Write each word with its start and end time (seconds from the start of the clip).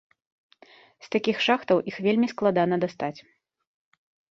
З 1.07 1.11
такіх 1.15 1.37
шахтаў 1.49 1.83
іх 1.93 2.01
вельмі 2.07 2.27
складана 2.33 2.75
дастаць. 2.87 3.15